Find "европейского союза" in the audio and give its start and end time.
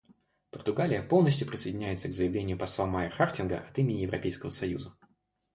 4.01-4.95